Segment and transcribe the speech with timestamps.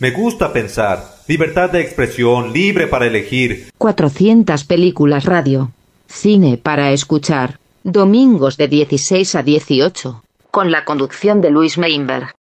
[0.00, 1.04] Me gusta pensar.
[1.28, 3.70] Libertad de expresión, libre para elegir.
[3.78, 5.70] 400 películas radio.
[6.08, 7.60] Cine para escuchar.
[7.84, 10.24] Domingos de 16 a 18.
[10.50, 12.34] Con la conducción de Luis Meinberg.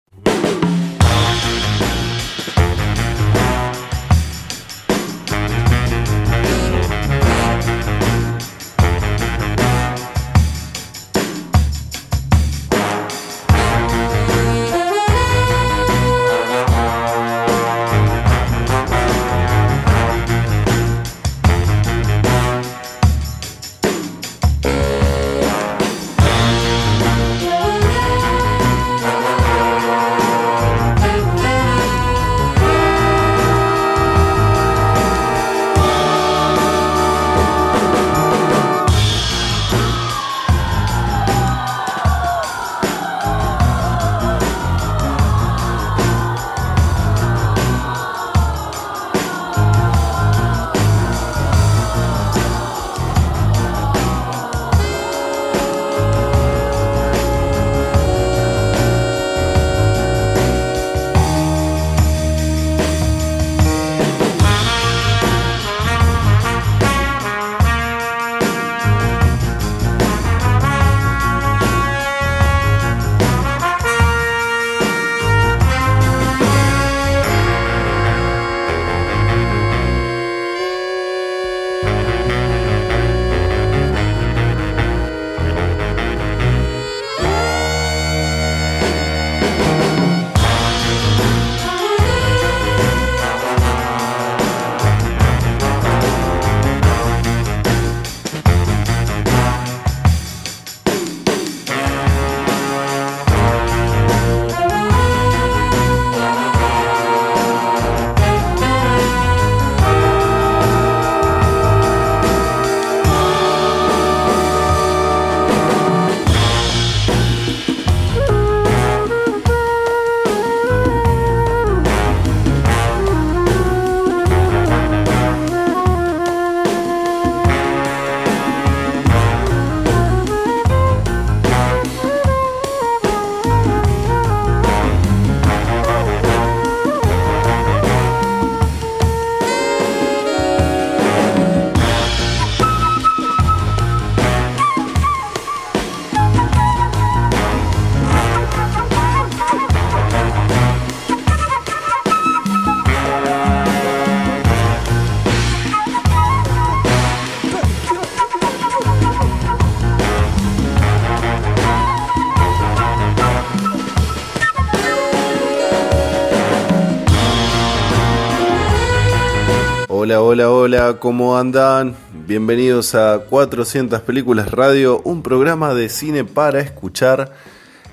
[170.12, 171.96] Hola, hola, hola, ¿cómo andan?
[172.28, 177.32] Bienvenidos a 400 Películas Radio, un programa de cine para escuchar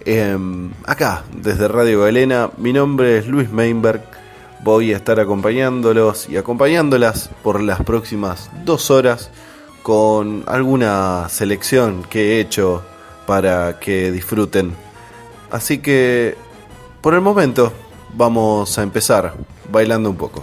[0.05, 2.51] em, acá, desde Radio Galena.
[2.59, 4.03] Mi nombre es Luis Meinberg,
[4.65, 9.31] voy a estar acompañándolos y acompañándolas por las próximas dos horas
[9.85, 12.83] con alguna selección que he hecho
[13.29, 14.75] para que disfruten.
[15.53, 16.37] Así que,
[17.00, 17.73] por el momento,
[18.12, 19.35] vamos a empezar
[19.71, 20.43] bailando un poco.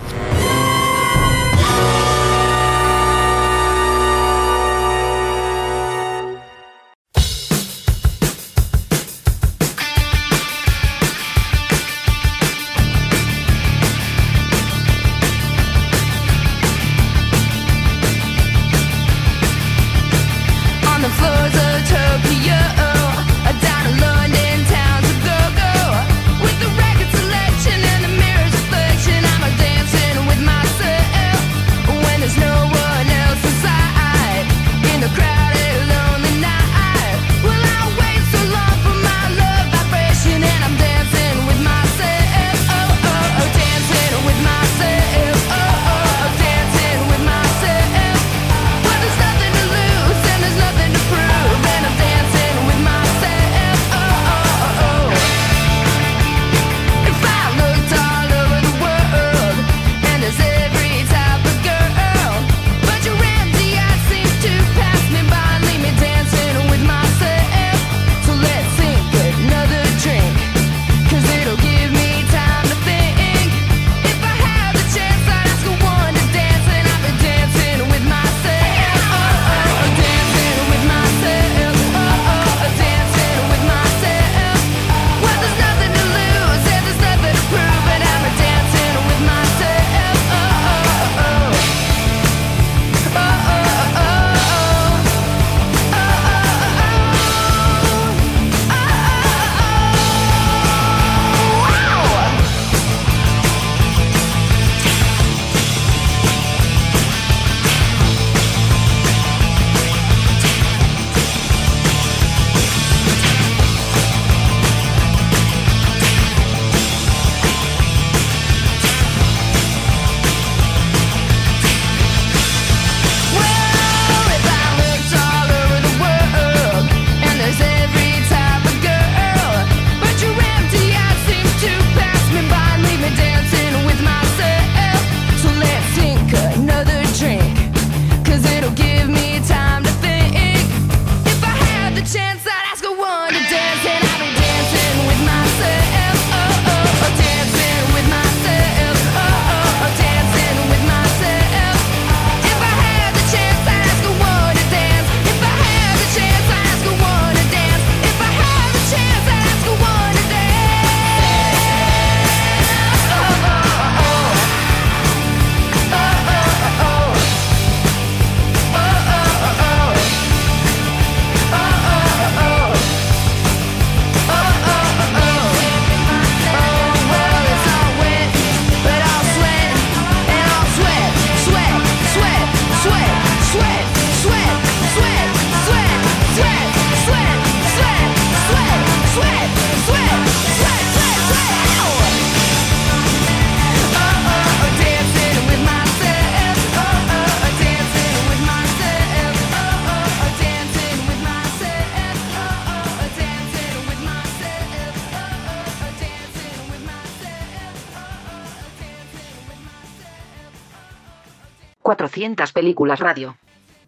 [212.36, 213.38] 400 películas radio.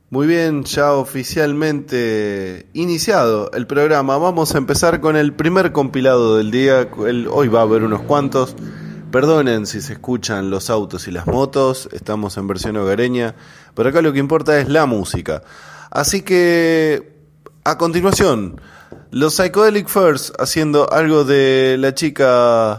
[0.09, 4.17] Muy bien, ya oficialmente iniciado el programa.
[4.17, 6.87] Vamos a empezar con el primer compilado del día.
[6.95, 8.55] Hoy va a haber unos cuantos.
[9.11, 11.89] Perdonen si se escuchan los autos y las motos.
[11.91, 13.35] Estamos en versión hogareña.
[13.75, 15.43] Pero acá lo que importa es la música.
[15.91, 17.17] Así que,
[17.65, 18.61] a continuación,
[19.11, 22.77] los Psychedelic First haciendo algo de la chica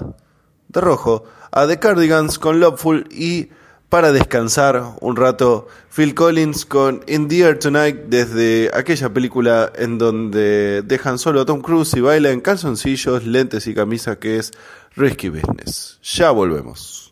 [0.68, 1.24] de rojo.
[1.50, 3.48] A The Cardigans con Loveful y
[3.88, 9.98] para descansar un rato, Phil Collins con In the Air Tonight desde aquella película en
[9.98, 14.52] donde dejan solo a Tom Cruise y baila en calzoncillos, lentes y camisa que es
[14.94, 15.98] Risky Business.
[16.02, 17.07] Ya volvemos.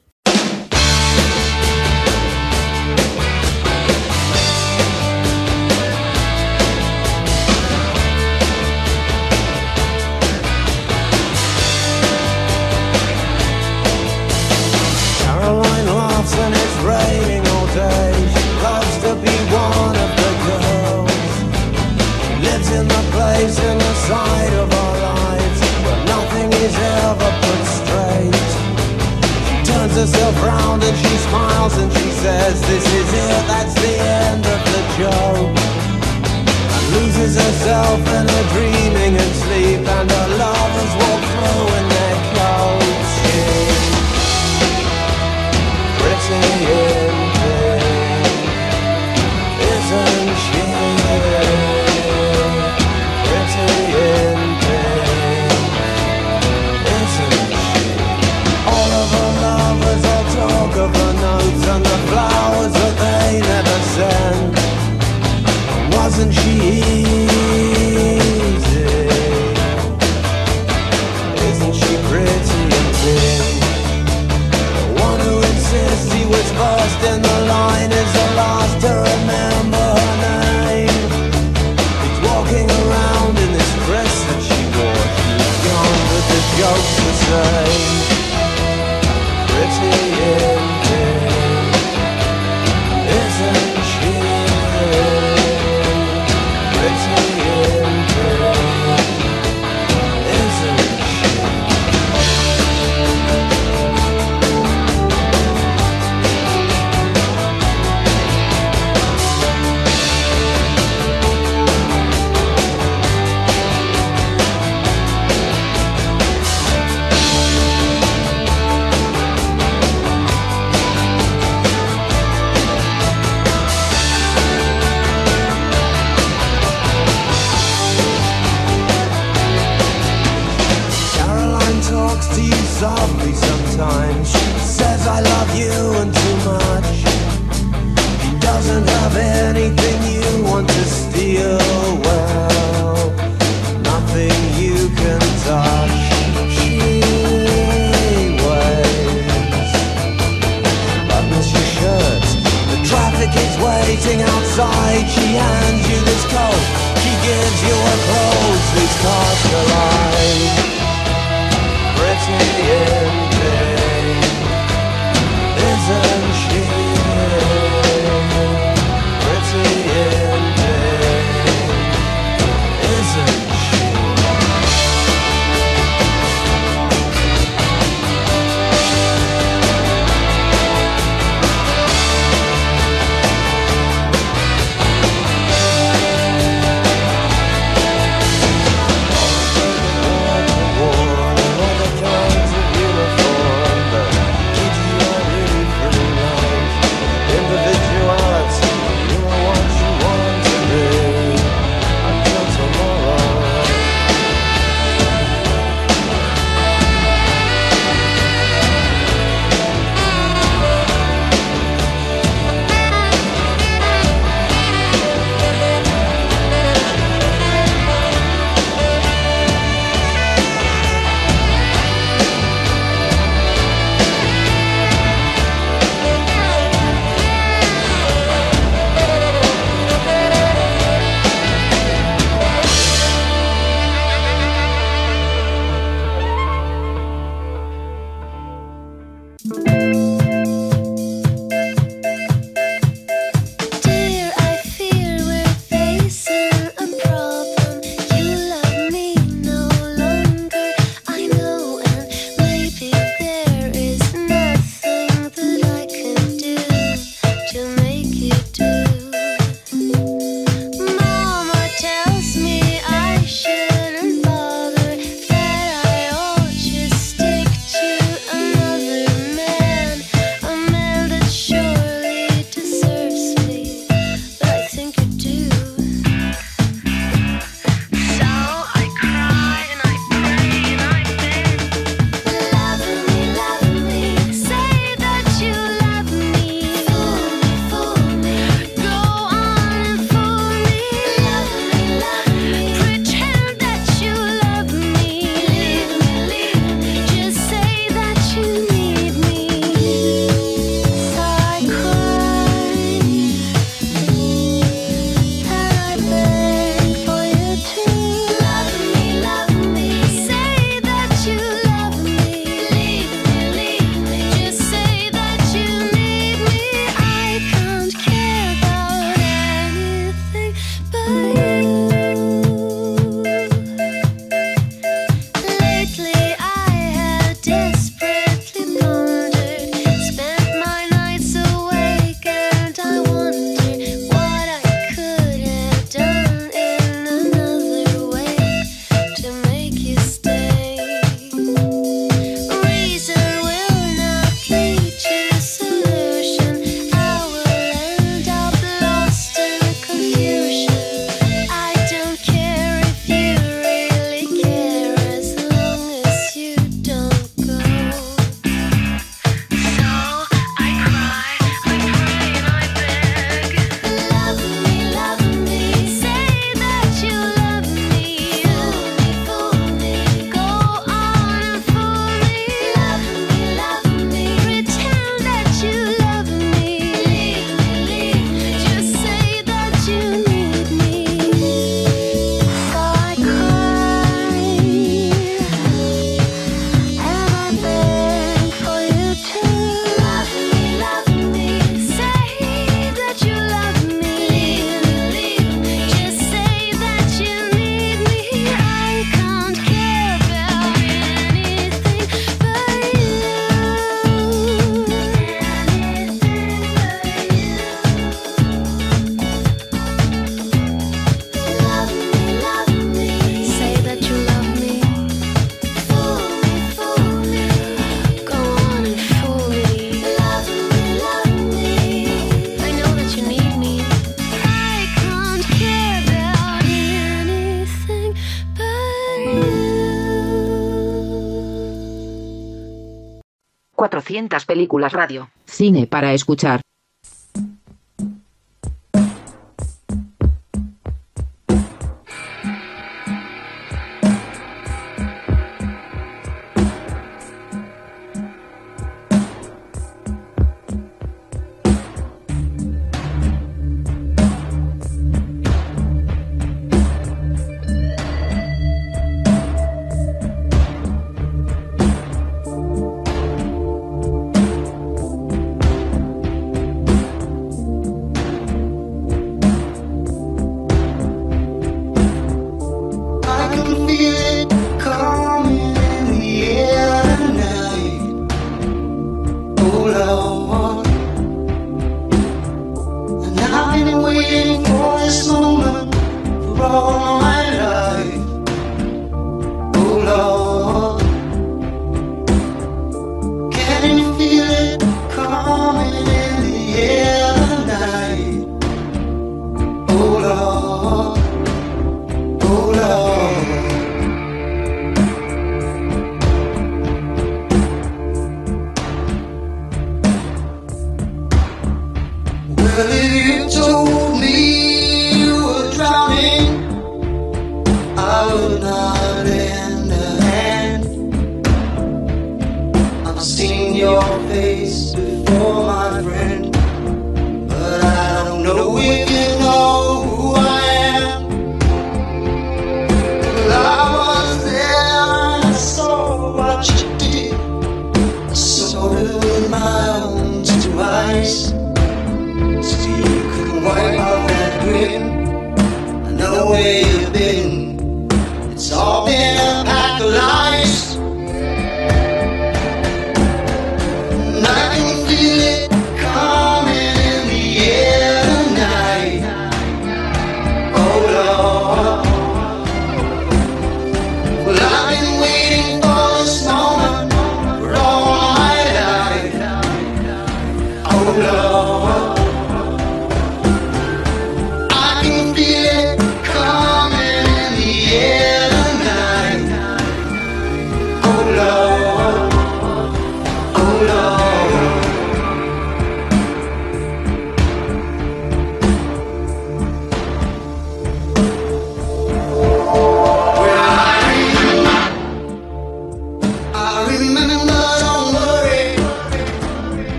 [434.47, 436.61] películas radio, cine para escuchar,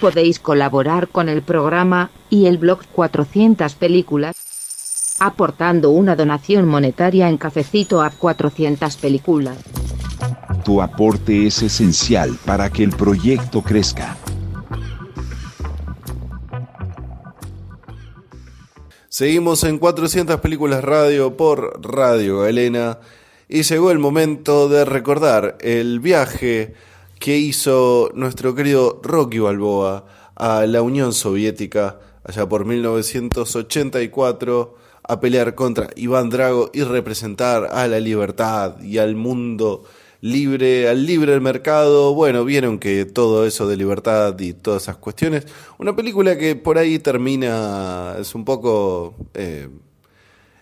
[0.00, 4.36] podéis colaborar con el programa y el blog 400 Películas,
[5.20, 9.58] aportando una donación monetaria en Cafecito a 400 Películas.
[10.64, 14.16] Tu aporte es esencial para que el proyecto crezca.
[19.08, 22.98] Seguimos en 400 Películas Radio por Radio Elena
[23.48, 26.74] y llegó el momento de recordar el viaje
[27.18, 35.54] que hizo nuestro querido Rocky Balboa a la Unión Soviética allá por 1984 a pelear
[35.54, 39.84] contra Iván Drago y representar a la libertad y al mundo
[40.20, 42.14] libre, al libre mercado.
[42.14, 45.46] Bueno, vieron que todo eso de libertad y todas esas cuestiones.
[45.78, 49.68] Una película que por ahí termina, es un poco eh,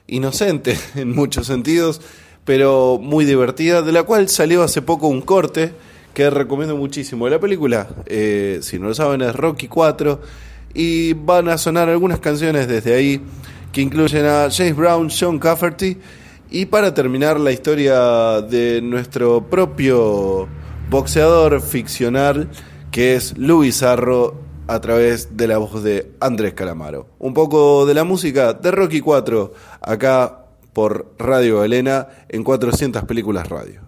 [0.06, 2.00] inocente en muchos sentidos,
[2.44, 5.74] pero muy divertida, de la cual salió hace poco un corte
[6.16, 7.28] que recomiendo muchísimo.
[7.28, 10.18] La película, eh, si no lo saben, es Rocky 4
[10.72, 13.20] y van a sonar algunas canciones desde ahí
[13.70, 15.98] que incluyen a James Brown, Sean Cafferty
[16.50, 20.48] y para terminar la historia de nuestro propio
[20.88, 22.48] boxeador ficcional
[22.90, 27.08] que es Luis Arro a través de la voz de Andrés Calamaro.
[27.18, 29.52] Un poco de la música de Rocky 4
[29.82, 33.85] acá por Radio Elena en 400 películas radio.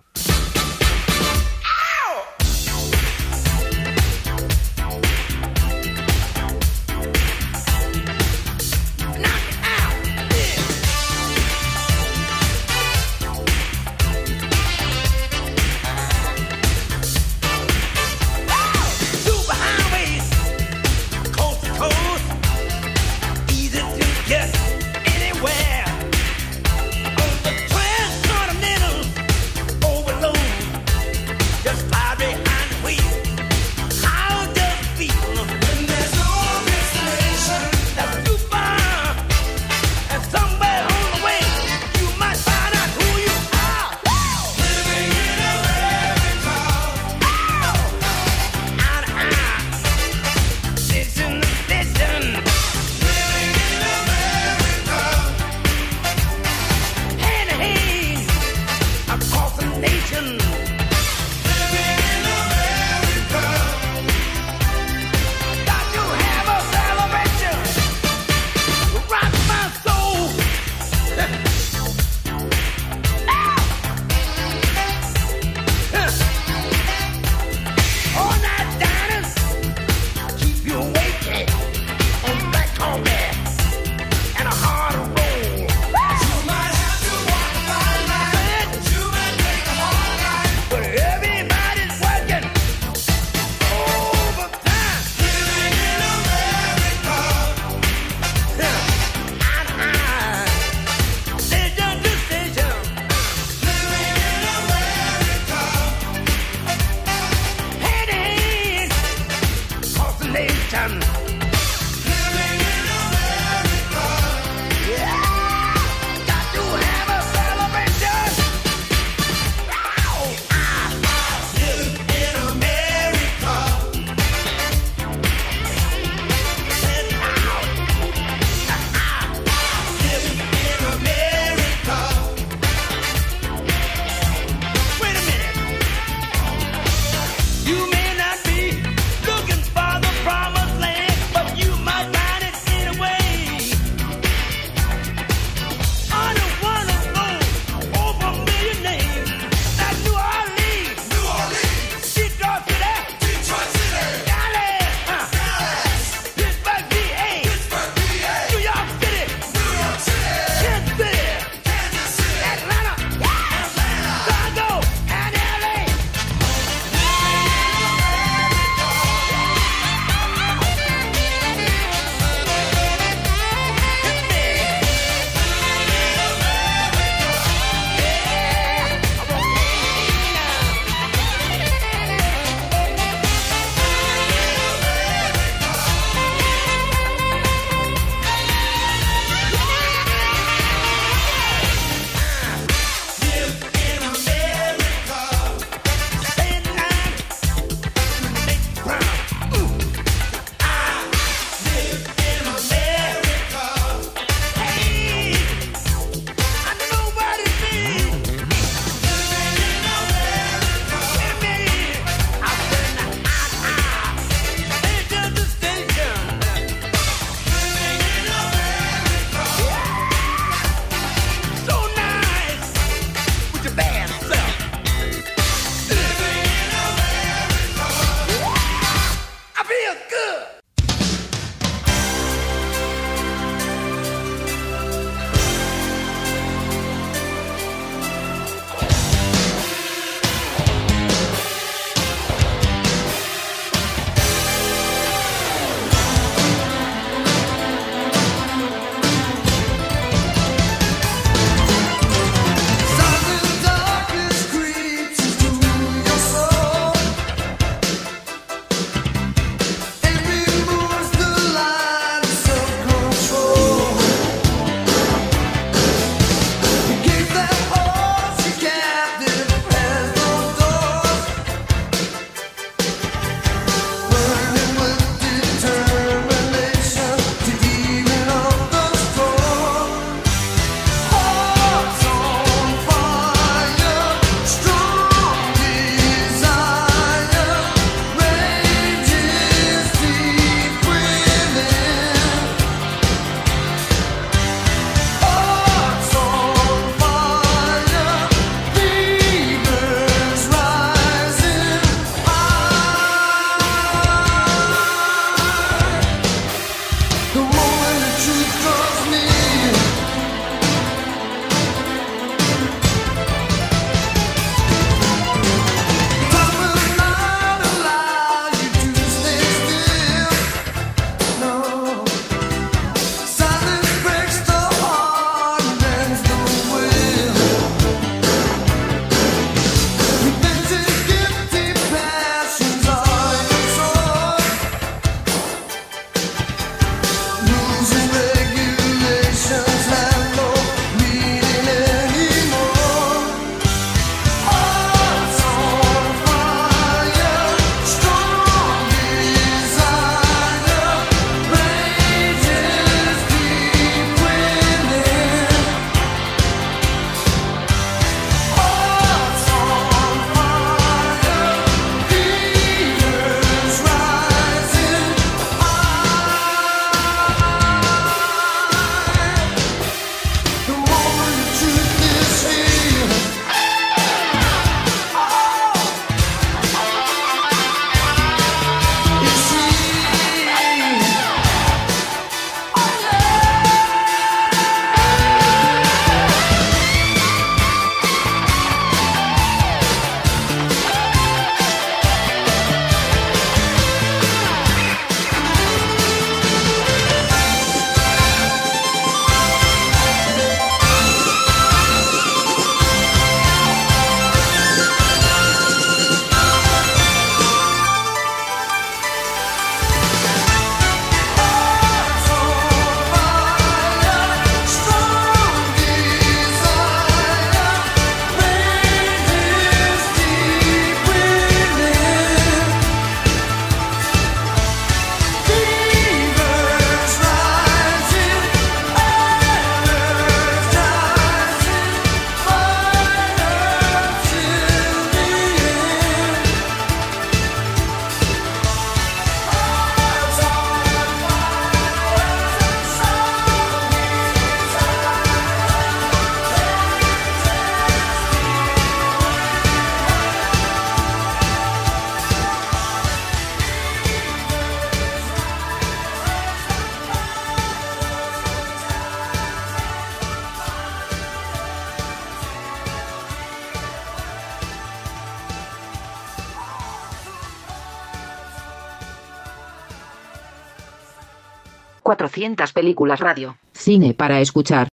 [472.49, 473.57] 400 películas radio.
[473.73, 474.88] Cine para escuchar.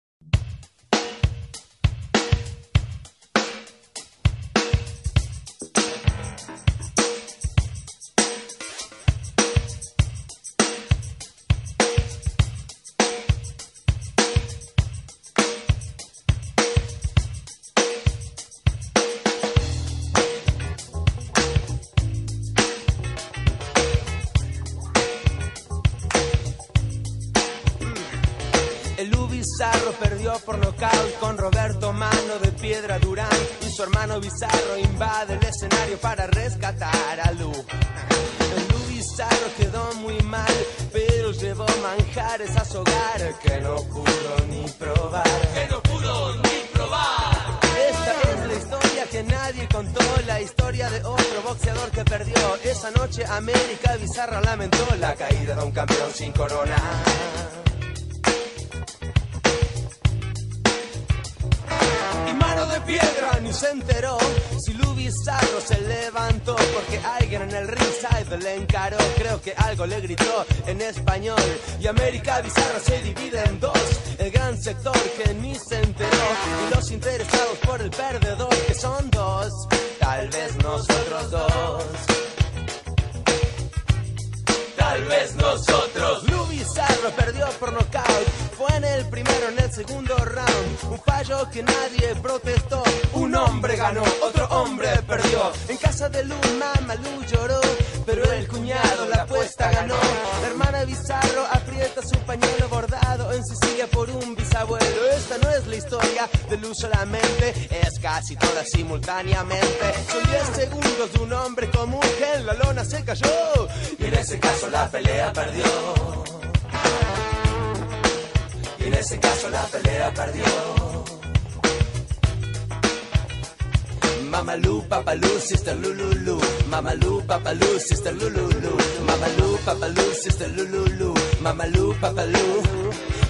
[124.46, 126.38] Mamalu, papalú, sister Lululu.
[126.70, 128.78] Mamalu, papalú, sister Lululu.
[129.08, 131.18] Mamalu, papalú, sister Lululu.
[131.42, 132.62] Mamalu, papalú.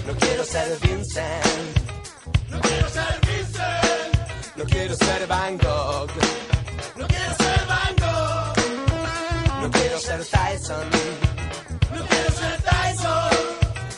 [0.05, 1.71] No quiero ser Vincent.
[2.51, 4.11] No quiero ser Vincent.
[4.57, 6.11] No quiero ser Van Gogh.
[6.99, 9.61] No quiero ser Van Gogh.
[9.61, 10.87] No quiero ser Tyson.
[11.95, 13.31] No quiero ser Tyson.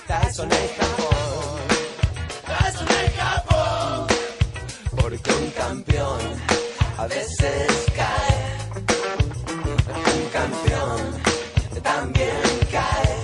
[0.05, 1.59] Tyson en Japón.
[2.45, 4.07] Tyson en Japón.
[4.95, 6.46] Porque un campeón
[7.07, 8.37] a veces cae.
[10.13, 11.01] Un campeón
[11.81, 13.15] también cae.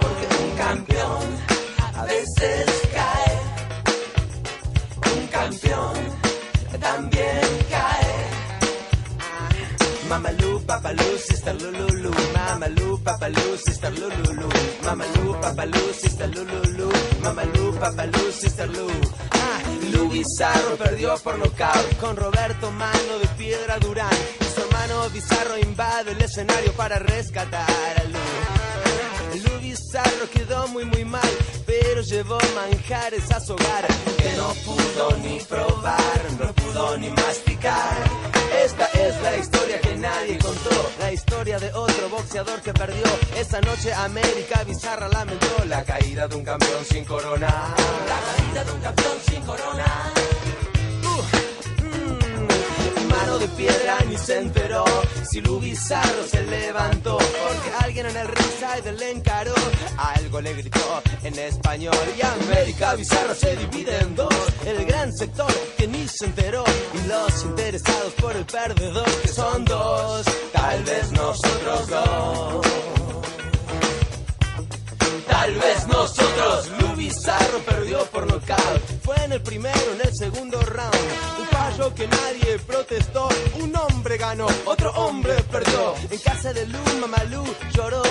[0.00, 1.22] Porque un campeón
[1.94, 2.66] a veces
[2.96, 3.32] cae.
[5.16, 5.96] Un campeón
[6.80, 8.14] también cae.
[10.08, 12.10] Mamalu, papalú, sister Lululu.
[12.32, 14.48] Mamalu, papalú, sister Lululu.
[14.82, 16.90] Mamalu, papalú, sister Lululu.
[17.22, 19.35] Mamalu, papalú, sister Lu.
[20.16, 24.08] Bizarro perdió por nocaut con Roberto Mano de Piedra Durán.
[24.40, 29.44] Y su hermano Bizarro invade el escenario para rescatar a Lu.
[29.44, 31.30] Lu Bizarro quedó muy muy mal,
[31.66, 37.96] pero llevó manjares a su hogar que no pudo ni probar, no pudo ni masticar.
[38.66, 43.04] Esta es la historia que nadie contó, la historia de otro boxeador que perdió.
[43.36, 47.46] Esa noche América Bizarra lamentó la caída de un campeón sin corona.
[47.46, 50.12] La caída de un campeón sin corona.
[51.04, 51.45] Uh,
[53.38, 54.84] de piedra ni se enteró.
[55.30, 59.54] Si Lu Bizarro se levantó porque alguien en el ringside le encaró.
[59.98, 64.34] Algo le gritó en español y América Bizarra se divide en dos.
[64.64, 69.64] El gran sector que ni se enteró y los interesados por el perdedor que son
[69.64, 70.24] dos.
[70.52, 73.05] Tal vez nosotros dos
[75.46, 78.82] Tal vez nosotros, Lu Bizarro perdió por nocaut.
[79.04, 80.96] Fue en el primero, en el segundo round.
[81.38, 83.28] Un fallo que nadie protestó.
[83.60, 85.94] Un hombre ganó, otro hombre perdió.
[86.10, 88.02] En casa de Lu, Mamalu lloró.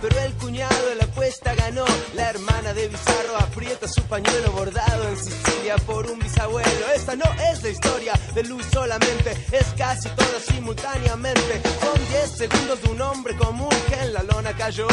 [0.00, 1.84] Pero el cuñado de la apuesta ganó.
[2.14, 6.86] La hermana de Bizarro aprieta su pañuelo bordado en Sicilia por un bisabuelo.
[6.94, 11.62] Esta no es la historia de Lu solamente, es casi toda simultáneamente.
[11.80, 14.86] Son 10 segundos de un hombre común que en la lona cayó.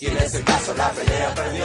[0.00, 1.64] Y en ese caso la pelea perdió.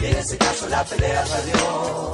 [0.00, 2.12] Y en ese caso la pelea perdió.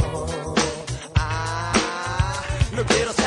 [1.15, 3.26] Ah, no quiero ser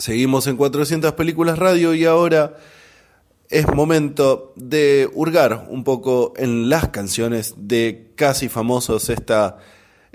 [0.00, 2.56] Seguimos en 400 películas radio y ahora
[3.50, 9.58] es momento de hurgar un poco en las canciones de Casi Famosos, esta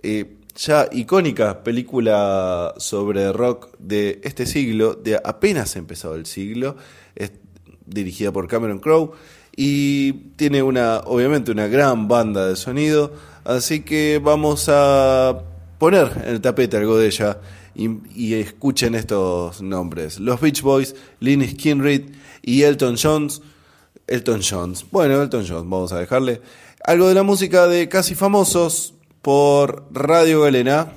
[0.01, 6.77] eh, ya icónica película sobre rock de este siglo, de apenas empezado el siglo,
[7.13, 7.33] es
[7.86, 9.11] dirigida por Cameron Crowe
[9.55, 13.13] y tiene una, obviamente, una gran banda de sonido,
[13.43, 15.43] así que vamos a
[15.77, 17.38] poner en el tapete algo de ella
[17.76, 20.19] y, y escuchen estos nombres.
[20.19, 22.11] Los Beach Boys, Lynyrd Skynyrd
[22.41, 23.41] y Elton Jones.
[24.07, 24.86] Elton Jones.
[24.91, 26.41] Bueno, Elton Jones, vamos a dejarle
[26.84, 30.93] algo de la música de Casi Famosos por Radio Galena.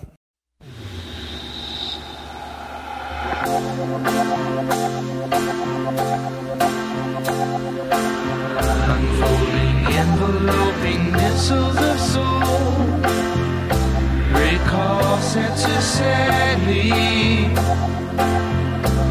[15.39, 16.91] Senses sadly.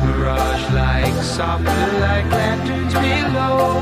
[0.03, 3.79] Mirage like, softly like lanterns below.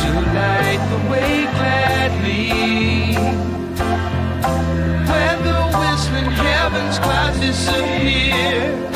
[0.00, 2.42] To light the way gladly.
[5.10, 8.93] Where the whistling heavens clouds disappear.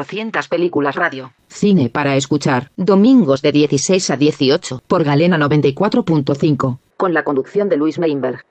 [0.00, 1.32] 400 películas radio.
[1.48, 2.70] Cine para escuchar.
[2.76, 6.78] Domingos de 16 a 18 por Galena 94.5.
[6.96, 8.46] Con la conducción de Luis Meinberg.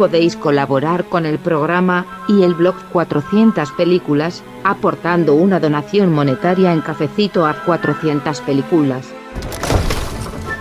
[0.00, 6.80] Podéis colaborar con el programa y el blog 400 películas, aportando una donación monetaria en
[6.80, 9.08] cafecito a 400 películas.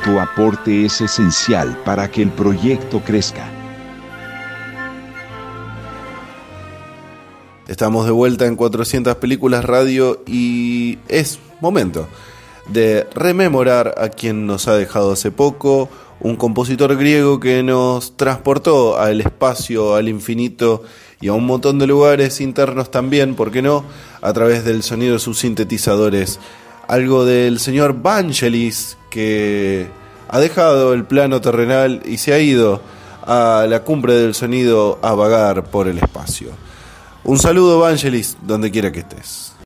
[0.03, 3.49] Tu aporte es esencial para que el proyecto crezca.
[7.65, 12.09] Estamos de vuelta en 400 películas radio y es momento
[12.67, 15.89] de rememorar a quien nos ha dejado hace poco,
[16.21, 20.83] un compositor griego que nos transportó al espacio, al infinito
[21.21, 23.83] y a un montón de lugares internos también, ¿por qué no?
[24.21, 26.39] A través del sonido de sus sintetizadores.
[26.87, 29.87] Algo del señor Vangelis que
[30.27, 32.81] ha dejado el plano terrenal y se ha ido
[33.25, 36.49] a la cumbre del sonido a vagar por el espacio.
[37.23, 39.58] Un saludo, Vangelis, donde quiera que estés.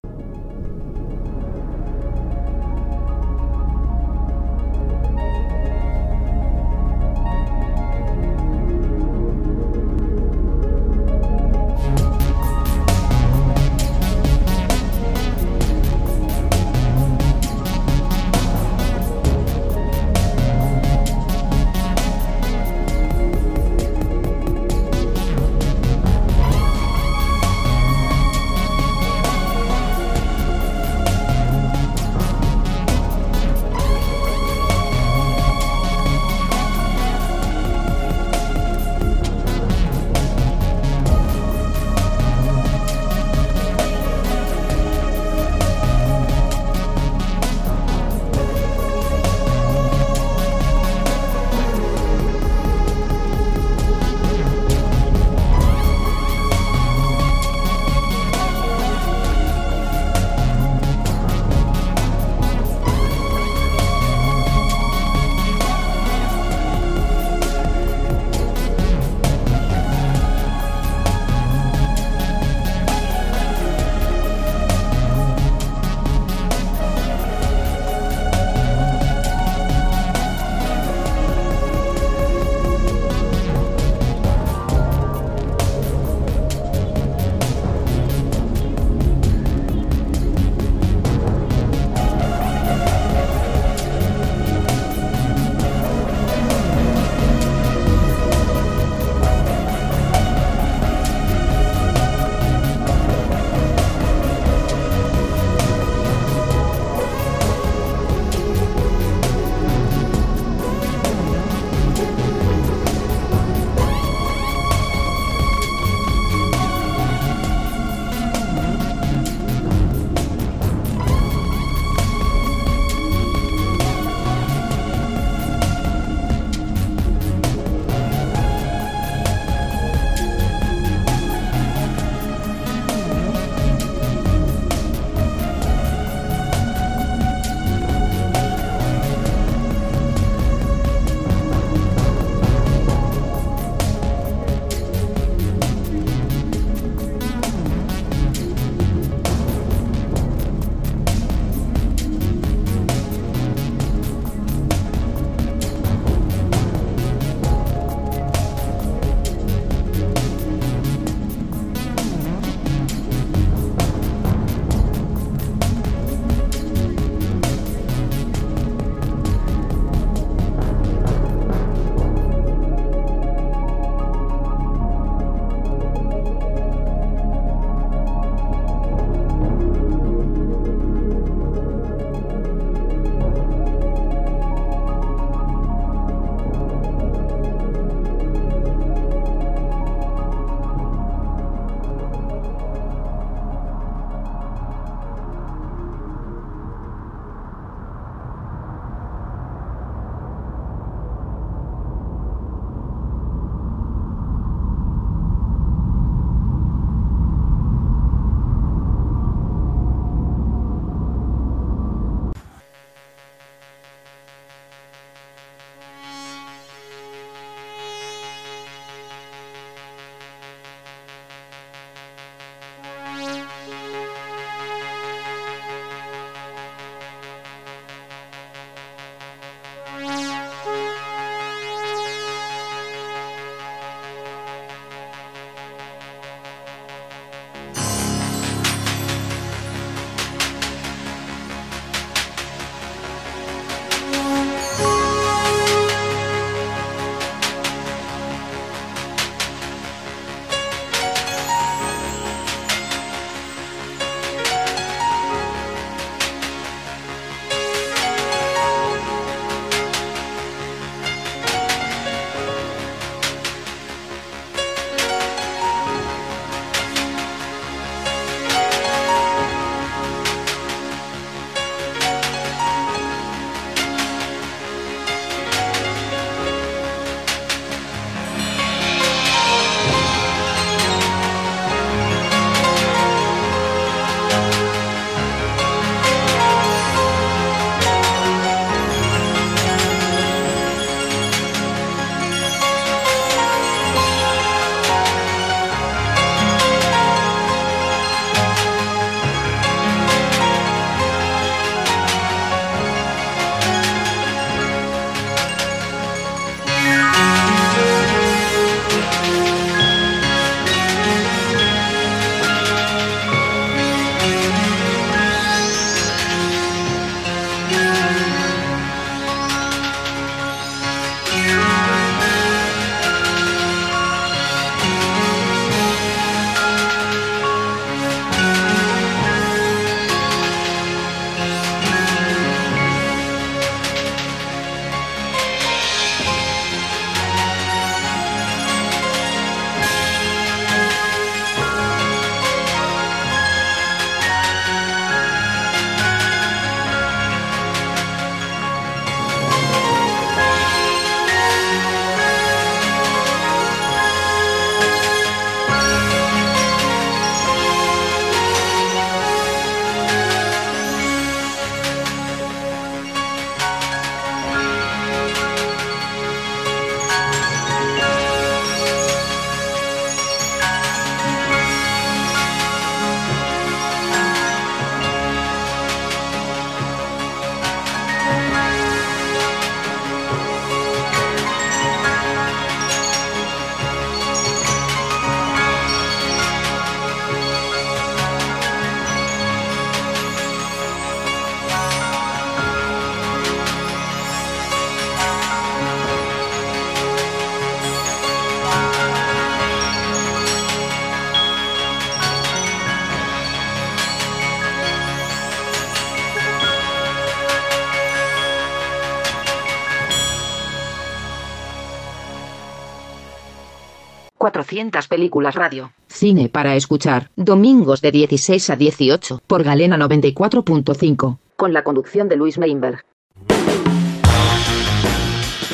[414.64, 415.91] 400 películas radio.
[416.07, 417.30] Cine para escuchar.
[417.36, 421.38] Domingos de 16 a 18 por Galena 94.5.
[421.57, 423.03] Con la conducción de Luis Meinberg.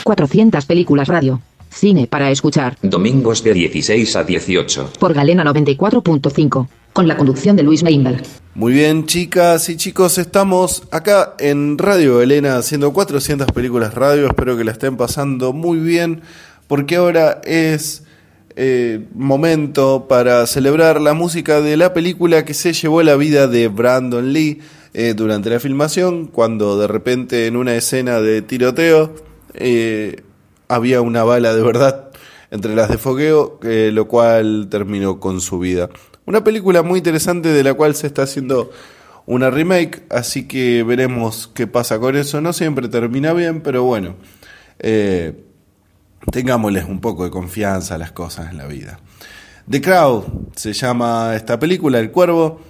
[0.04, 1.40] 400 películas radio.
[1.70, 2.78] Cine para escuchar.
[2.82, 4.94] Domingos de 16 a 18.
[5.00, 6.68] Por Galena 94.5.
[6.92, 8.24] Con la conducción de Luis Meinberg.
[8.56, 14.26] Muy bien, chicas y chicos, estamos acá en Radio Elena haciendo 400 películas radio.
[14.26, 16.24] Espero que la estén pasando muy bien,
[16.68, 18.09] porque ahora es
[18.62, 23.70] eh, momento para celebrar la música de la película que se llevó la vida de
[23.70, 24.60] Brandon Lee
[24.94, 29.16] eh, durante la filmación, cuando de repente en una escena de tiroteo
[29.54, 30.24] eh,
[30.68, 32.10] había una bala de verdad
[32.52, 35.90] entre las de fogueo, eh, lo cual terminó con su vida.
[36.26, 38.72] Una película muy interesante de la cual se está haciendo
[39.26, 42.42] una remake, así que veremos qué pasa con eso.
[42.42, 44.16] No siempre termina bien, pero bueno,
[46.32, 49.00] tengámosles un poco de confianza a las cosas en la vida.
[49.70, 50.24] The Crowd
[50.56, 52.62] se llama esta película, El Cuervo,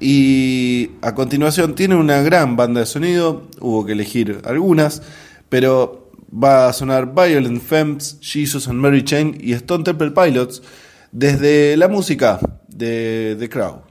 [0.00, 5.02] y a continuación tiene una gran banda de sonido, hubo que elegir algunas,
[5.48, 10.62] pero va a sonar Violent Femmes, Jesus and Mary Chain y Stone Temple Pilots
[11.12, 13.89] desde la música de The Crowd.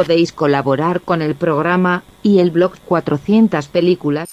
[0.00, 4.30] podéis colaborar con el programa y el blog 400 películas,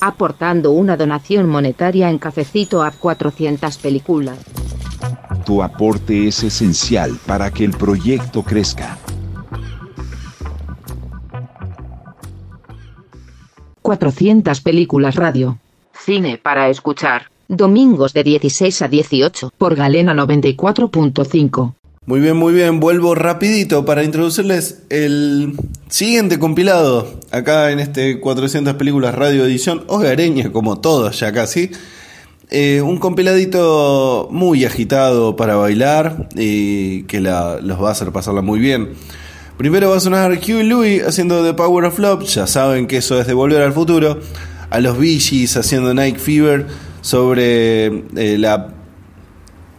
[0.00, 4.38] aportando una donación monetaria en cafecito a 400 películas.
[5.44, 8.96] Tu aporte es esencial para que el proyecto crezca.
[13.82, 15.58] 400 películas radio.
[15.92, 17.26] Cine para escuchar.
[17.46, 21.74] Domingos de 16 a 18 por Galena 94.5.
[22.08, 22.80] Muy bien, muy bien.
[22.80, 25.52] Vuelvo rapidito para introducirles el
[25.90, 27.06] siguiente compilado.
[27.32, 31.70] Acá en este 400 películas radio edición hogareña, como todos ya casi.
[32.48, 38.58] Eh, un compiladito muy agitado para bailar y que los va a hacer pasarla muy
[38.58, 38.94] bien.
[39.58, 43.20] Primero va a sonar Huey Louis haciendo The Power of Love, ya saben que eso
[43.20, 44.18] es de Volver al Futuro.
[44.70, 46.68] A los Bee haciendo Night Fever
[47.02, 48.77] sobre eh, la,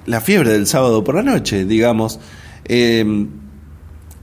[0.06, 2.20] la fiebre del sábado por la noche, digamos.
[2.66, 3.28] Eh,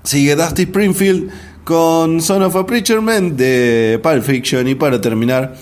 [0.02, 1.30] sigue Dusty Springfield
[1.64, 5.56] con Son of a Preacher Man de Pulp Fiction y para terminar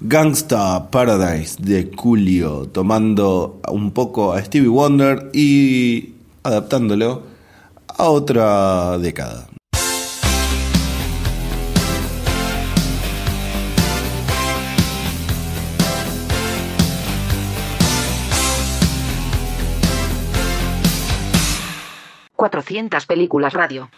[0.00, 6.14] Gangsta Paradise de Coolio, tomando un poco a Stevie Wonder y
[6.44, 7.24] adaptándolo
[7.88, 9.47] a otra década.
[22.38, 23.90] Cuatrocientas películas radio.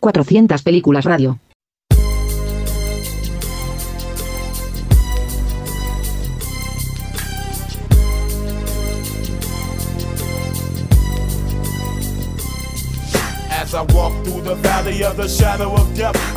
[0.00, 1.38] 400 películas radio.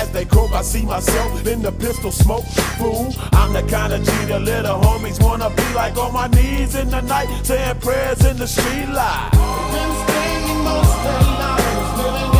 [0.00, 2.46] As they croak, I see myself in the pistol smoke.
[2.78, 6.74] Fool, I'm the kind of G the little homies wanna be like on my knees
[6.74, 9.30] in the night, saying prayers in the street light.
[9.72, 12.39] Been spending most lives living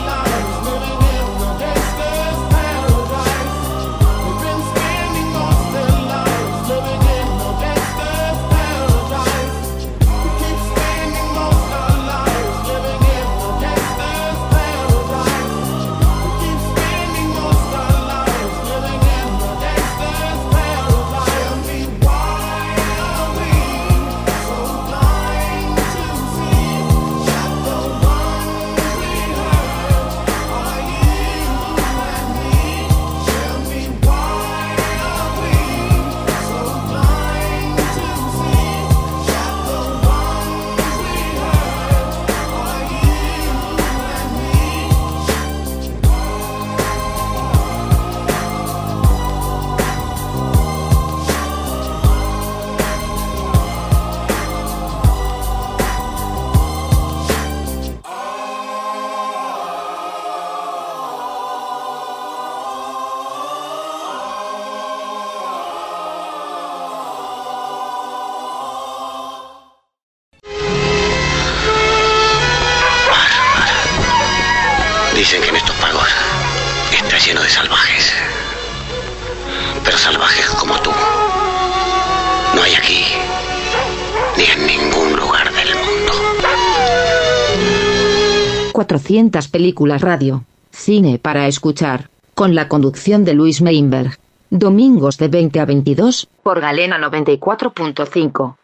[89.21, 90.45] 400 películas radio.
[90.71, 92.09] Cine para escuchar.
[92.33, 94.17] Con la conducción de Luis Meinberg.
[94.49, 98.55] Domingos de 20 a 22 por Galena 94.5.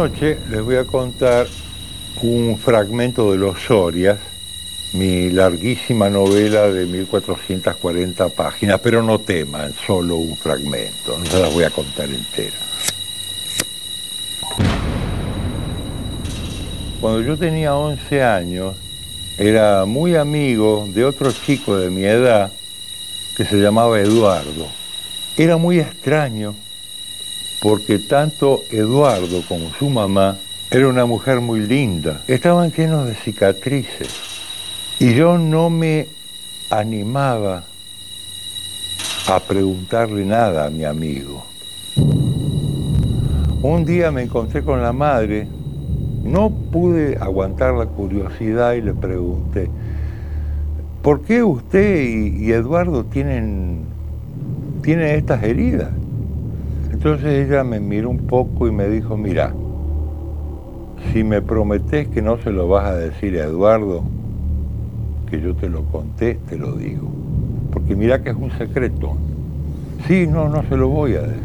[0.00, 1.46] noche les voy a contar
[2.22, 4.18] un fragmento de Los Sorias,
[4.94, 11.52] mi larguísima novela de 1440 páginas, pero no teman, solo un fragmento, no se las
[11.52, 12.56] voy a contar entera.
[17.02, 18.76] Cuando yo tenía 11 años,
[19.36, 22.50] era muy amigo de otro chico de mi edad
[23.36, 24.66] que se llamaba Eduardo.
[25.36, 26.54] Era muy extraño
[27.60, 30.38] porque tanto Eduardo como su mamá
[30.70, 32.22] era una mujer muy linda.
[32.26, 34.08] Estaban llenos de cicatrices
[34.98, 36.08] y yo no me
[36.70, 37.64] animaba
[39.28, 41.44] a preguntarle nada a mi amigo.
[43.62, 45.46] Un día me encontré con la madre,
[46.24, 49.68] no pude aguantar la curiosidad y le pregunté,
[51.02, 53.84] ¿por qué usted y, y Eduardo tienen,
[54.82, 55.90] tienen estas heridas?
[57.02, 59.54] Entonces ella me miró un poco y me dijo, mira,
[61.10, 64.02] si me prometes que no se lo vas a decir a Eduardo,
[65.30, 67.08] que yo te lo conté, te lo digo.
[67.72, 69.16] Porque mira que es un secreto.
[70.06, 71.40] Sí, no, no se lo voy a decir.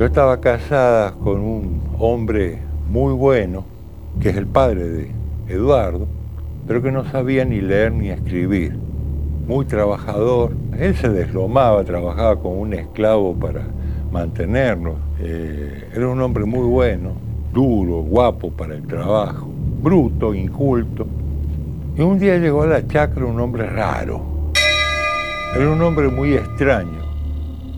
[0.00, 2.58] Yo estaba casada con un hombre
[2.90, 3.66] muy bueno,
[4.20, 5.10] que es el padre de
[5.46, 6.08] Eduardo,
[6.66, 8.76] pero que no sabía ni leer ni escribir.
[9.46, 10.56] Muy trabajador.
[10.76, 13.77] Él se deslomaba, trabajaba como un esclavo para
[14.12, 14.96] mantenernos.
[15.20, 17.12] Eh, era un hombre muy bueno,
[17.52, 19.48] duro, guapo para el trabajo,
[19.82, 21.06] bruto, inculto.
[21.96, 24.20] Y un día llegó a la chacra un hombre raro.
[25.56, 27.02] Era un hombre muy extraño,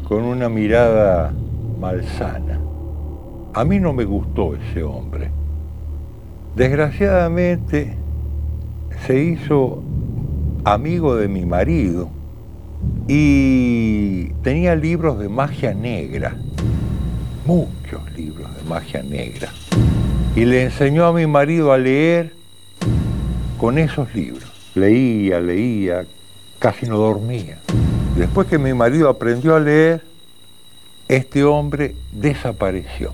[0.09, 1.33] con una mirada
[1.81, 2.59] malsana.
[3.55, 5.31] A mí no me gustó ese hombre.
[6.55, 7.97] Desgraciadamente
[9.07, 9.83] se hizo
[10.65, 12.09] amigo de mi marido
[13.09, 16.37] y tenía libros de magia negra,
[17.45, 19.49] muchos libros de magia negra.
[20.37, 22.35] Y le enseñó a mi marido a leer
[23.59, 24.49] con esos libros.
[24.75, 26.05] Leía, leía,
[26.59, 27.59] casi no dormía.
[28.17, 30.05] Después que mi marido aprendió a leer,
[31.09, 33.13] este hombre desapareció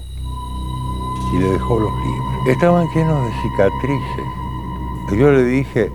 [1.33, 2.49] y le dejó los libros.
[2.49, 5.19] Estaban llenos de cicatrices.
[5.19, 5.91] Yo le dije,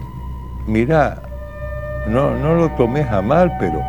[0.66, 1.22] mira,
[2.08, 3.84] no, no lo tomes a mal, pero,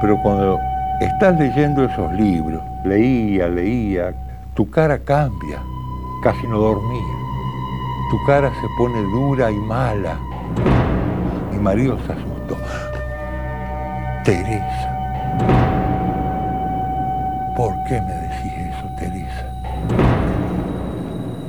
[0.00, 0.60] pero cuando
[1.00, 4.14] estás leyendo esos libros, leía, leía,
[4.54, 5.60] tu cara cambia,
[6.22, 7.16] casi no dormía.
[8.10, 10.18] Tu cara se pone dura y mala.
[11.52, 12.56] Mi marido se asustó.
[14.24, 14.96] Teresa.
[17.56, 19.46] ¿Por qué me decís eso, Teresa?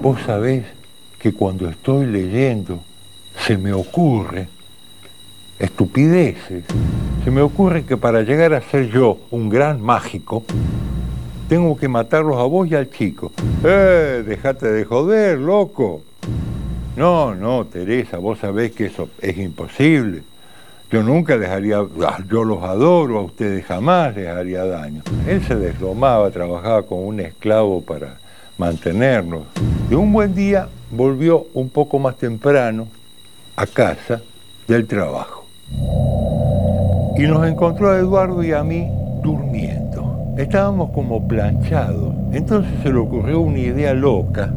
[0.02, 0.66] Vos sabés
[1.20, 2.80] que cuando estoy leyendo
[3.38, 4.48] se me ocurre
[5.62, 6.64] estupideces.
[7.24, 10.44] Se me ocurre que para llegar a ser yo un gran mágico,
[11.48, 13.32] tengo que matarlos a vos y al chico.
[13.64, 14.24] ¡Eh!
[14.26, 16.02] Dejate de joder, loco.
[16.96, 20.24] No, no, Teresa, vos sabés que eso es imposible.
[20.92, 25.04] Yo nunca les haría, ah, yo los adoro, a ustedes jamás les haría daño.
[25.28, 28.18] Él se deslomaba, trabajaba como un esclavo para
[28.58, 29.44] mantenernos.
[29.90, 32.88] Y un buen día volvió un poco más temprano
[33.56, 34.22] a casa
[34.68, 35.41] del trabajo.
[37.18, 38.88] Y nos encontró a Eduardo y a mí
[39.24, 40.34] durmiendo.
[40.38, 42.14] Estábamos como planchados.
[42.32, 44.54] Entonces se le ocurrió una idea loca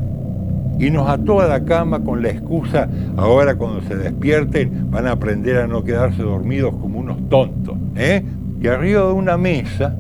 [0.79, 5.13] y nos ató a la cama con la excusa, ahora cuando se despierten van a
[5.13, 7.77] aprender a no quedarse dormidos como unos tontos.
[7.97, 8.23] ¿eh?
[8.61, 9.95] Y arriba de una mesa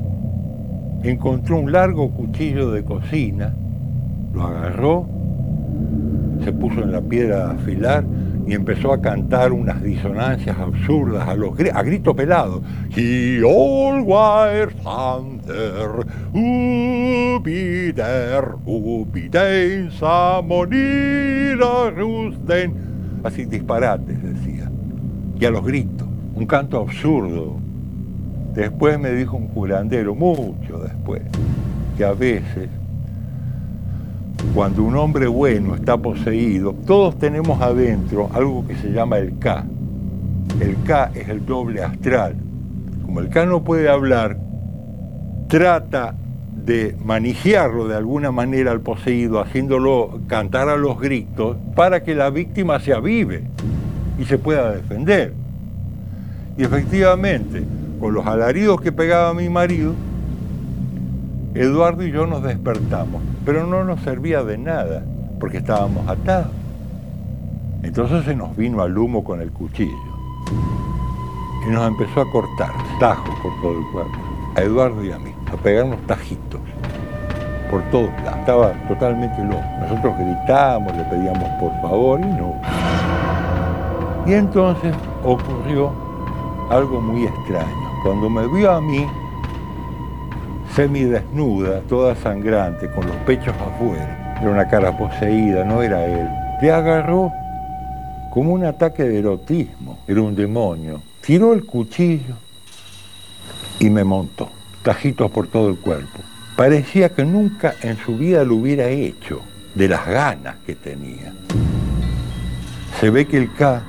[1.03, 3.55] encontró un largo cuchillo de cocina,
[4.32, 5.07] lo agarró,
[6.43, 8.05] se puso en la piedra a afilar,
[8.47, 12.62] y empezó a cantar unas disonancias absurdas a, los, a grito pelado.
[12.95, 13.43] He
[18.65, 22.75] ubi den samonira rusten.
[23.23, 24.71] Así disparates decía.
[25.41, 27.57] Y a los gritos, un canto absurdo.
[28.55, 31.23] Después me dijo un curandero, mucho después,
[31.97, 32.69] que a veces
[34.53, 39.65] cuando un hombre bueno está poseído, todos tenemos adentro algo que se llama el K.
[40.61, 42.37] El K es el doble astral.
[43.05, 44.37] Como el K no puede hablar,
[45.49, 46.15] trata
[46.65, 52.31] de manijearlo de alguna manera al poseído, haciéndolo cantar a los gritos para que la
[52.31, 53.45] víctima se avive
[54.19, 55.35] y se pueda defender.
[56.57, 57.65] Y efectivamente,
[58.01, 59.95] con los alaridos que pegaba mi marido,
[61.55, 65.05] Eduardo y yo nos despertamos, pero no nos servía de nada,
[65.39, 66.51] porque estábamos atados.
[67.85, 69.94] Entonces se nos vino al humo con el cuchillo
[71.66, 74.18] y nos empezó a cortar tajos por todo el cuerpo,
[74.56, 76.60] a Eduardo y a mí, a pegarnos tajitos
[77.70, 78.39] por todos lados.
[78.40, 79.62] Estaba totalmente loco.
[79.81, 82.55] Nosotros gritábamos, le pedíamos por favor y no.
[84.26, 85.93] Y entonces ocurrió
[86.70, 88.02] algo muy extraño.
[88.02, 89.06] Cuando me vio a mí,
[90.75, 94.37] semidesnuda, toda sangrante, con los pechos afuera.
[94.41, 96.29] Era una cara poseída, no era él.
[96.61, 97.33] Le agarró
[98.33, 101.01] como un ataque de erotismo, era un demonio.
[101.21, 102.35] Tiró el cuchillo
[103.79, 104.51] y me montó,
[104.83, 106.19] tajitos por todo el cuerpo.
[106.57, 109.41] Parecía que nunca en su vida lo hubiera hecho,
[109.75, 111.33] de las ganas que tenía.
[113.01, 113.83] Se ve que el K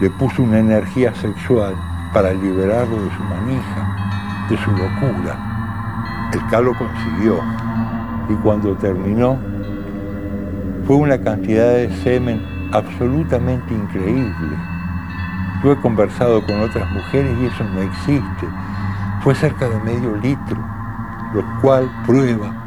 [0.00, 1.74] le puso una energía sexual
[2.12, 5.55] para liberarlo de su manija, de su locura.
[6.32, 7.40] El K lo consiguió
[8.28, 9.38] y cuando terminó
[10.86, 12.42] fue una cantidad de semen
[12.72, 14.56] absolutamente increíble.
[15.62, 18.46] Yo he conversado con otras mujeres y eso no existe.
[19.22, 20.56] Fue cerca de medio litro,
[21.34, 22.62] lo cual prueba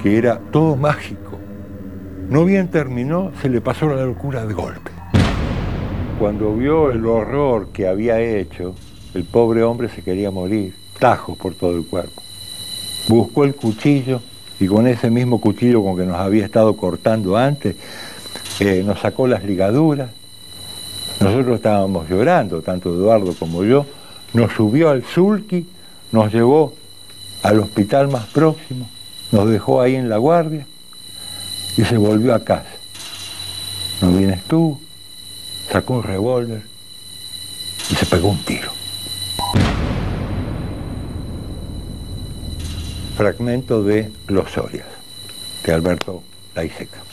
[0.00, 1.38] que era todo mágico.
[2.28, 4.90] No bien terminó, se le pasó la locura de golpe.
[6.18, 8.74] Cuando vio el horror que había hecho,
[9.14, 12.22] el pobre hombre se quería morir, tajos por todo el cuerpo.
[13.08, 14.20] Buscó el cuchillo
[14.60, 17.76] y con ese mismo cuchillo con que nos había estado cortando antes,
[18.60, 20.10] eh, nos sacó las ligaduras.
[21.20, 23.86] Nosotros estábamos llorando, tanto Eduardo como yo.
[24.32, 25.66] Nos subió al sulky,
[26.10, 26.74] nos llevó
[27.42, 28.88] al hospital más próximo,
[29.30, 30.66] nos dejó ahí en la guardia
[31.76, 32.70] y se volvió a casa.
[34.00, 34.80] No vienes tú,
[35.70, 36.62] sacó un revólver
[37.90, 38.81] y se pegó un tiro.
[43.16, 44.86] Fragmento de Los Sorias,
[45.64, 46.22] de Alberto
[46.54, 47.11] Laiseca.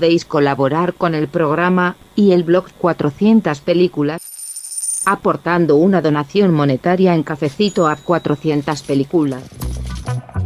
[0.00, 7.22] Podéis colaborar con el programa y el blog 400 películas aportando una donación monetaria en
[7.22, 9.42] cafecito a 400 películas.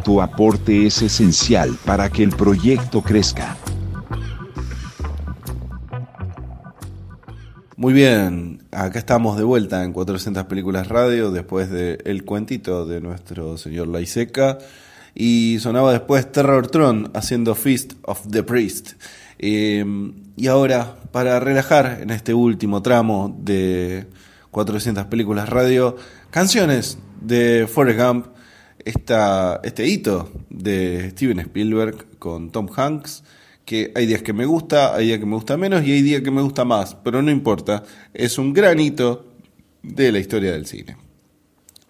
[0.05, 3.57] Tu aporte es esencial para que el proyecto crezca.
[7.77, 13.01] Muy bien, acá estamos de vuelta en 400 Películas Radio después del el cuentito de
[13.01, 14.59] nuestro señor Laiseca
[15.15, 18.95] y sonaba después Terror Tron haciendo Feast of the Priest.
[19.39, 19.85] Eh,
[20.37, 24.07] y ahora, para relajar en este último tramo de
[24.51, 25.97] 400 Películas Radio,
[26.31, 28.27] canciones de Forrest Gump,
[28.85, 33.25] esta, este hito de Steven Spielberg con Tom Hanks
[33.65, 36.23] que hay días que me gusta, hay días que me gusta menos y hay días
[36.23, 37.83] que me gusta más, pero no importa,
[38.13, 39.27] es un gran hito
[39.83, 40.97] de la historia del cine.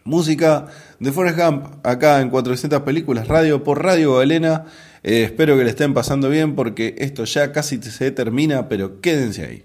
[0.05, 0.67] Música
[1.01, 4.67] de Forrest Gump acá en 400 películas radio por Radio Galena.
[5.07, 9.45] Eh, espero que le estén pasando bien porque esto ya casi se termina, pero quédense
[9.45, 9.65] ahí.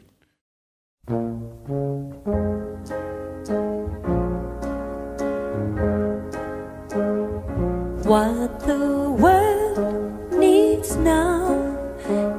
[8.04, 8.76] What the
[9.18, 11.56] world needs now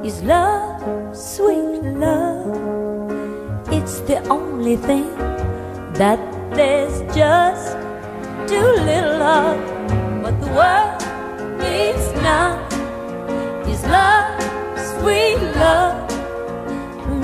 [0.03, 3.09] is love, sweet love.
[3.71, 5.09] It's the only thing
[5.95, 6.19] that
[6.53, 7.75] there's just
[8.47, 9.57] too little of.
[10.21, 11.01] What the world
[11.57, 12.70] needs now
[13.97, 14.41] love,
[14.91, 15.95] sweet love.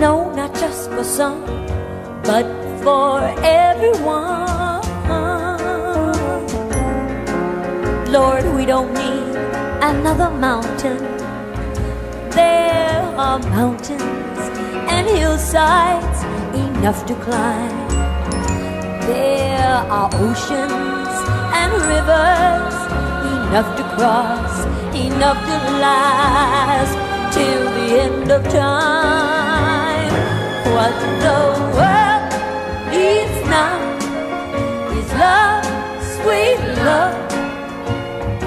[0.03, 1.41] No, not just for some,
[2.23, 2.45] but
[2.83, 4.47] for everyone.
[8.11, 9.35] Lord, we don't need
[9.81, 10.97] another mountain.
[12.31, 14.39] There are mountains
[14.93, 16.19] and hillsides
[16.55, 17.77] enough to climb.
[19.07, 21.15] There are oceans
[21.59, 22.77] and rivers
[23.47, 24.55] enough to cross,
[25.05, 26.95] enough to last
[27.33, 30.11] till the end of time.
[30.75, 30.95] What
[31.25, 31.39] the
[31.77, 32.29] world
[32.91, 33.77] needs now
[34.97, 35.65] is love,
[36.15, 37.15] sweet love.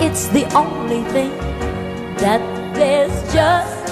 [0.05, 1.33] It's the only thing
[2.25, 2.43] that
[2.75, 3.87] there's just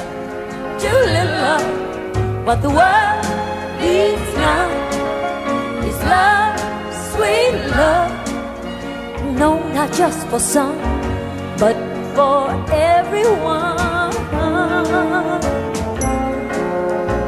[0.82, 1.64] too little of.
[2.47, 3.24] What the world
[3.80, 4.66] needs now
[5.89, 6.59] is love,
[7.12, 8.12] sweet love.
[9.39, 10.76] No, not just for some,
[11.59, 11.88] but
[12.18, 14.10] for everyone.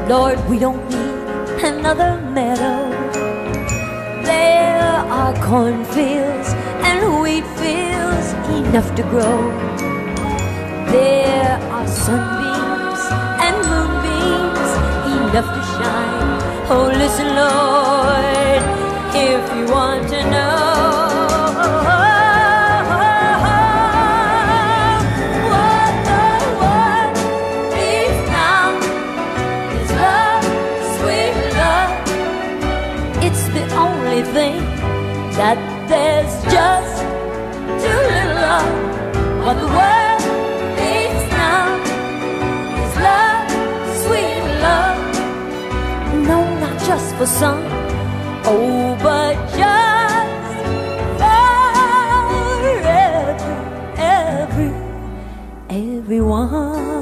[0.09, 2.81] Lord, we don't need another meadow.
[4.31, 6.49] There are cornfields
[6.89, 9.39] and wheat fields enough to grow.
[10.97, 13.03] There are sunbeams
[13.47, 14.71] and moonbeams
[15.19, 16.33] enough to shine.
[16.73, 18.61] Oh, listen, Lord,
[19.29, 20.60] if you want to know.
[47.21, 47.63] For some,
[48.47, 50.65] oh, but just
[51.21, 51.43] for
[52.57, 52.81] every,
[53.99, 54.73] every,
[55.69, 57.00] everyone.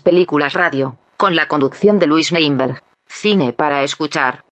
[0.00, 2.82] películas radio, con la conducción de Luis Neinberg.
[3.06, 4.43] Cine para escuchar.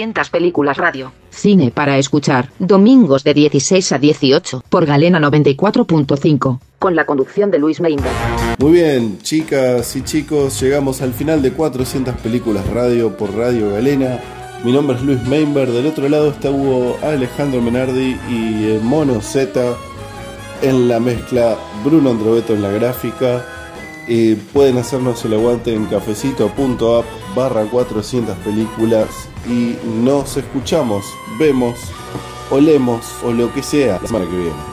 [0.00, 1.12] 200 películas radio.
[1.28, 7.58] Cine para escuchar, domingos de 16 a 18, por Galena 94.5, con la conducción de
[7.58, 8.14] Luis Meinberg.
[8.58, 14.18] Muy bien, chicas y chicos, llegamos al final de 400 películas radio por Radio Galena.
[14.64, 19.76] Mi nombre es Luis Meinberg, del otro lado está Hugo Alejandro Menardi y Mono Z
[20.62, 23.44] en la mezcla, Bruno Androveto en la gráfica.
[24.08, 27.04] Eh, pueden hacernos el aguante en cafecito.app
[27.36, 31.04] barra 400 películas y nos escuchamos,
[31.38, 31.76] vemos,
[32.50, 34.69] olemos o lo que sea la semana que viene.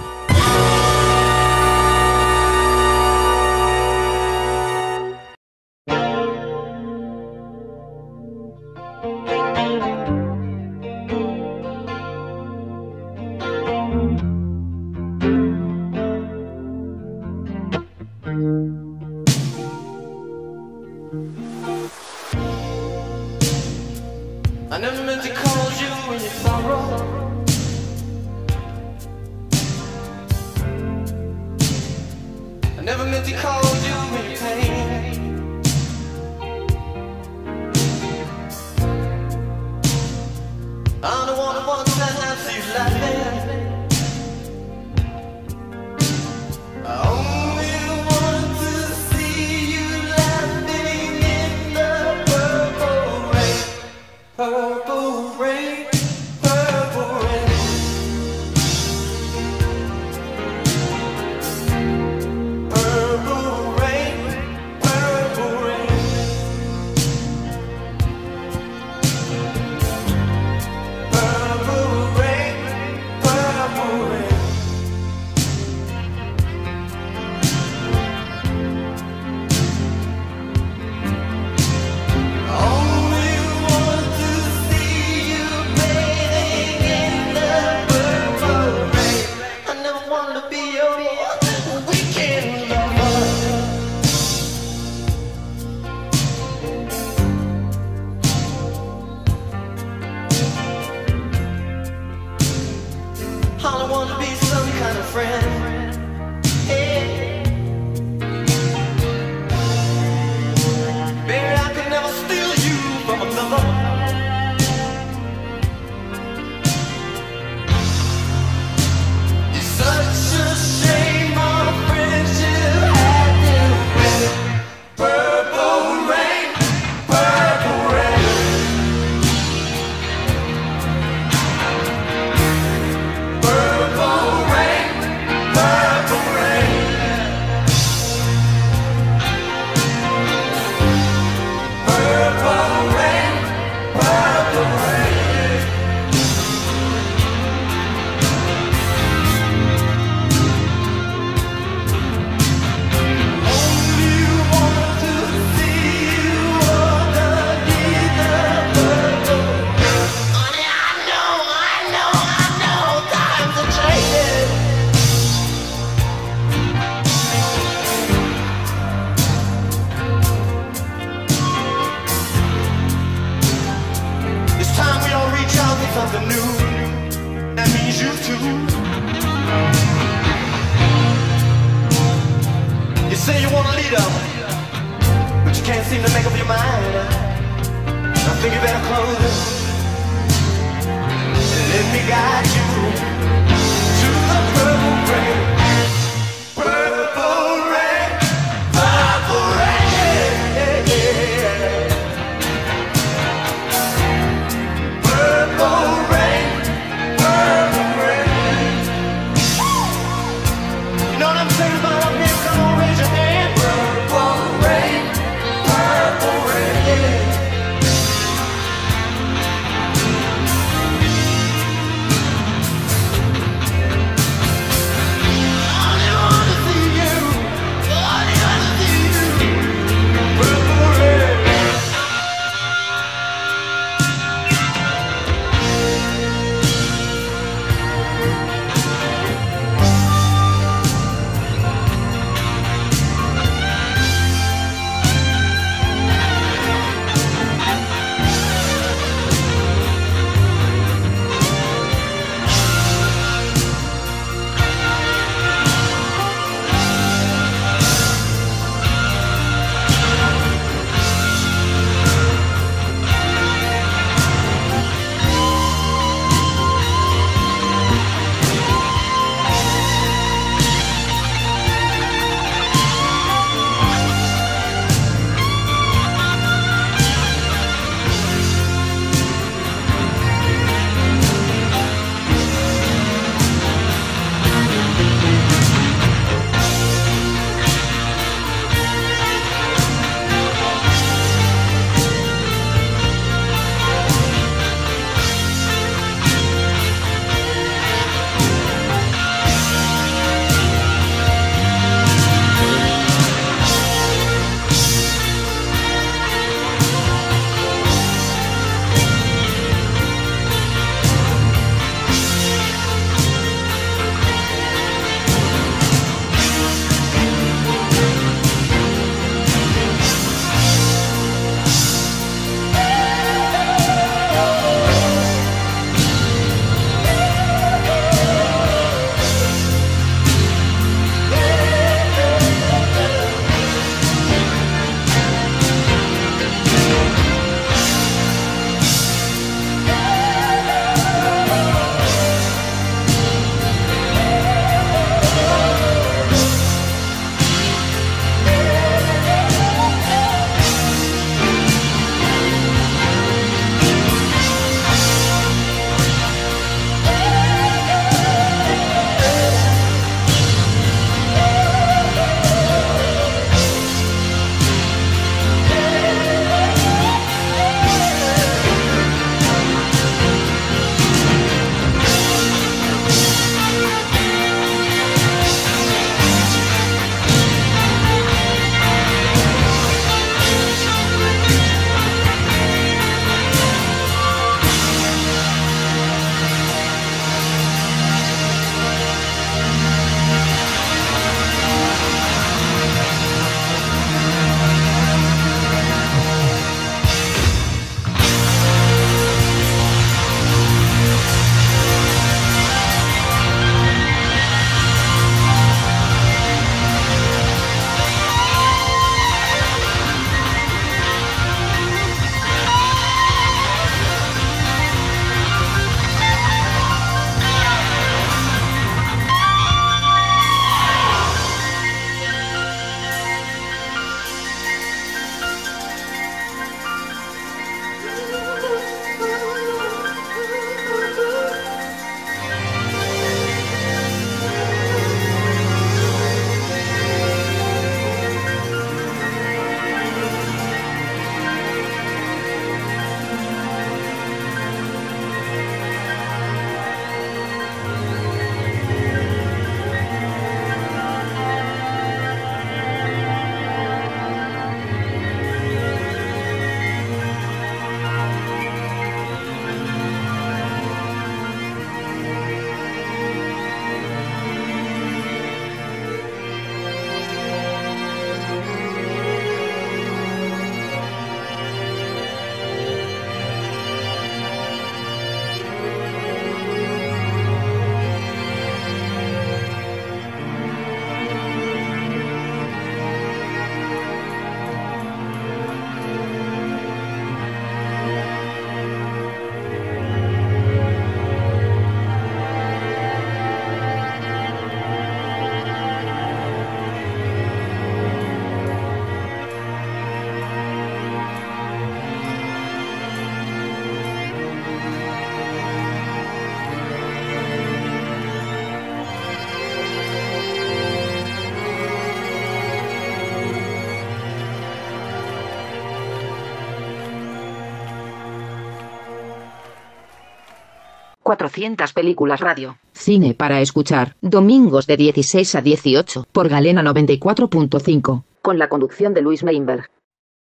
[521.28, 522.78] 400 películas radio.
[522.94, 524.16] Cine para escuchar.
[524.22, 528.24] Domingos de 16 a 18 por Galena 94.5.
[528.42, 529.90] Con la conducción de Luis Meinberg.